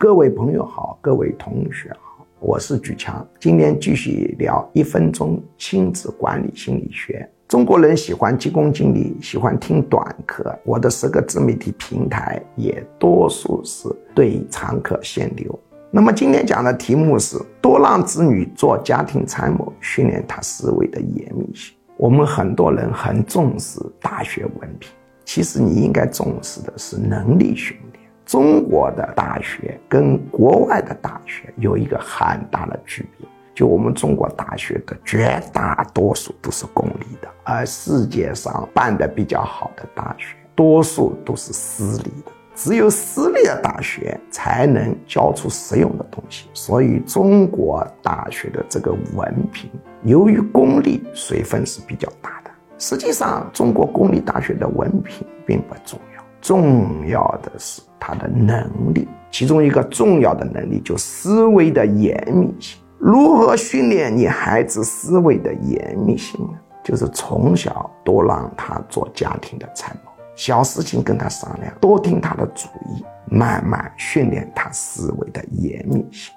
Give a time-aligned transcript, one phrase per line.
[0.00, 7.28] 各位朋友好，各位同学好，我是举强，今天继续聊一分钟亲子管理心理学。
[7.48, 15.58] 中国人喜欢急功近利，喜欢听短课，我的十个自媒体平台也多数是对常客限流。
[15.90, 21.74] 那么今天讲的题目是多让子女做家庭参谋，训练他思维的严密性。
[21.96, 24.92] 我们很多人很重视大学文凭，
[25.24, 27.87] 其实你应该重视的是能力训练。
[28.28, 42.32] 中国的大学跟国外的大学有一个很大的区别，就我们中国大学的绝大多数都是公立的，而世界上办的比较好的大学，多数都是私立的。
[42.54, 49.70] 只有私立的大学才能教出实用的东西，所以中国大学的这个文凭，
[50.02, 52.50] 由于公立水分是比较大的。
[52.78, 59.08] 实际上，中国公立大学的文凭并不重要，重要的是他的能力。
[59.30, 62.80] 其中一个重要的能力就思维的严密性。
[62.98, 66.58] 如何训练你孩子思维的严密性呢？
[66.82, 70.10] 就是从小多让他做家庭的参谋。
[70.34, 76.32] 小事情跟他商量，多听他的主意，慢慢训练他思维的严密性。